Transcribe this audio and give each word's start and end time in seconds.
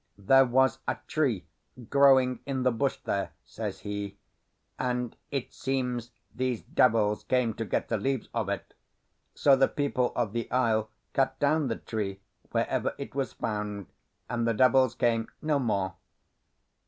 "There 0.17 0.45
was 0.45 0.79
a 0.87 0.97
tree 1.05 1.45
growing 1.91 2.39
in 2.47 2.63
the 2.63 2.71
bush 2.71 2.97
there," 3.03 3.33
says 3.45 3.81
he, 3.81 4.17
"and 4.79 5.15
it 5.29 5.53
seems 5.53 6.09
these 6.33 6.63
devils 6.63 7.23
came 7.23 7.53
to 7.53 7.65
get 7.65 7.87
the 7.87 7.99
leaves 7.99 8.27
of 8.33 8.49
it. 8.49 8.73
So 9.35 9.55
the 9.55 9.67
people 9.67 10.11
of 10.15 10.33
the 10.33 10.49
isle 10.49 10.89
cut 11.13 11.37
down 11.37 11.67
the 11.67 11.75
tree 11.75 12.19
wherever 12.49 12.95
it 12.97 13.13
was 13.13 13.33
found, 13.33 13.91
and 14.27 14.47
the 14.47 14.55
devils 14.55 14.95
came 14.95 15.27
no 15.39 15.59
more." 15.59 15.93